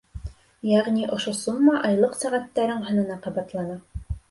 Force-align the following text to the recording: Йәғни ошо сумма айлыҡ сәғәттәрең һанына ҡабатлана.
Йәғни 0.71 1.03
ошо 1.17 1.33
сумма 1.41 1.77
айлыҡ 1.91 2.17
сәғәттәрең 2.23 2.83
һанына 2.91 3.21
ҡабатлана. 3.29 3.81